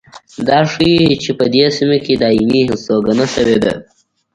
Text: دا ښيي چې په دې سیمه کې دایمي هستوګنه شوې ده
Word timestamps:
دا 0.47 0.59
ښيي 0.71 1.01
چې 1.23 1.31
په 1.39 1.45
دې 1.53 1.65
سیمه 1.77 1.97
کې 2.05 2.13
دایمي 2.21 2.61
هستوګنه 2.69 3.25
شوې 3.33 3.57
ده 3.63 3.73